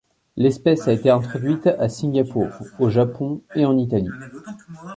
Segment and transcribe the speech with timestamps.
[0.35, 2.47] L'espèce a été introduite à Singapour,
[2.79, 4.09] au Japon et en Italie.